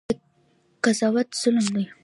دا 0.09 0.15
قضاوت 0.83 1.29
ظلم 1.41 1.65
دی. 1.75 1.83